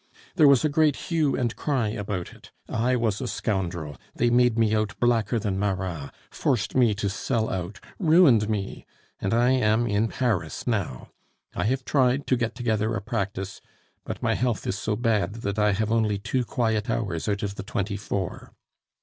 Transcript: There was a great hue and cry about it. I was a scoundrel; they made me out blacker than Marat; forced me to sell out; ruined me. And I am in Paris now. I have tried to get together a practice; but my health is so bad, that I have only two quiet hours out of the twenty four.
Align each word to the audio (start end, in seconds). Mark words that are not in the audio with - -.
There 0.35 0.47
was 0.47 0.65
a 0.65 0.67
great 0.67 0.95
hue 0.95 1.35
and 1.35 1.55
cry 1.55 1.89
about 1.89 2.33
it. 2.33 2.49
I 2.67 2.95
was 2.95 3.21
a 3.21 3.27
scoundrel; 3.27 3.97
they 4.15 4.31
made 4.31 4.57
me 4.57 4.73
out 4.73 4.99
blacker 4.99 5.37
than 5.37 5.59
Marat; 5.59 6.09
forced 6.31 6.73
me 6.73 6.95
to 6.95 7.07
sell 7.07 7.51
out; 7.51 7.79
ruined 7.99 8.49
me. 8.49 8.87
And 9.19 9.31
I 9.31 9.51
am 9.51 9.85
in 9.85 10.07
Paris 10.07 10.65
now. 10.65 11.11
I 11.53 11.65
have 11.65 11.85
tried 11.85 12.25
to 12.25 12.35
get 12.35 12.55
together 12.55 12.95
a 12.95 12.99
practice; 13.01 13.61
but 14.03 14.23
my 14.23 14.33
health 14.33 14.65
is 14.65 14.75
so 14.75 14.95
bad, 14.95 15.33
that 15.43 15.59
I 15.59 15.73
have 15.73 15.91
only 15.91 16.17
two 16.17 16.45
quiet 16.45 16.89
hours 16.89 17.27
out 17.29 17.43
of 17.43 17.53
the 17.53 17.61
twenty 17.61 17.95
four. 17.95 18.53